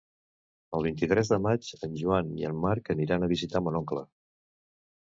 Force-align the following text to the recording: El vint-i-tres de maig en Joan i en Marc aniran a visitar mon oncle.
El 0.77 0.85
vint-i-tres 0.87 1.29
de 1.33 1.39
maig 1.47 1.69
en 1.89 2.01
Joan 2.01 2.35
i 2.41 2.49
en 2.53 2.59
Marc 2.65 2.93
aniran 2.97 3.29
a 3.29 3.31
visitar 3.37 3.67
mon 3.69 3.81
oncle. 3.83 4.07